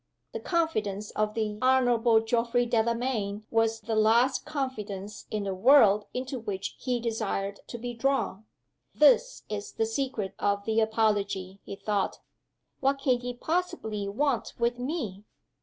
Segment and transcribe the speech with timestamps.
[0.31, 6.39] The confidence of the Honorable Geoffrey Delamayn was the last confidence in the world into
[6.39, 8.45] which he desired to be drawn.
[8.95, 12.17] "This is the secret of the apology!" he thought.
[12.79, 15.23] "What can he possibly want with Me?"